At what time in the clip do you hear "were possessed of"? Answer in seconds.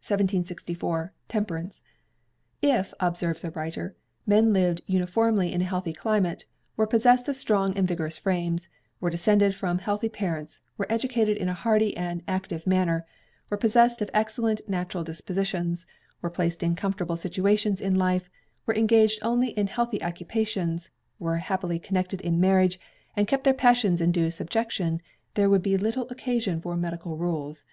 6.78-7.36, 13.50-14.08